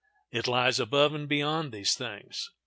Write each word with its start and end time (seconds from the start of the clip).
It 0.31 0.47
lies 0.47 0.79
above 0.79 1.13
and 1.13 1.29
beyond 1.29 1.71
these 1.71 1.93
things. 1.93 2.49